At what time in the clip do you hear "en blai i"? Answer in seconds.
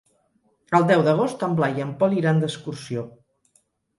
1.47-1.85